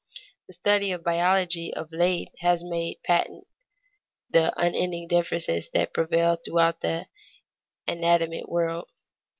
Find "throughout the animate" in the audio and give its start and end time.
6.37-8.49